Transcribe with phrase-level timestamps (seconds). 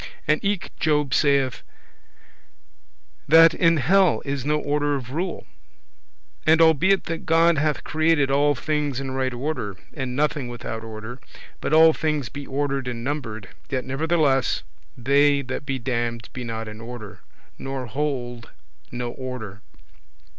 [0.27, 1.61] And eke Job saith,
[3.27, 5.45] that in hell is no order of rule.
[6.43, 11.19] And albeit that God hath created all things in right order, and nothing without order,
[11.59, 14.63] but all things be ordered and numbered, yet nevertheless
[14.97, 17.19] they that be damned be not in order,
[17.59, 18.49] nor hold
[18.91, 19.61] no order.